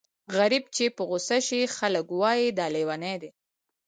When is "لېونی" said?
2.75-3.15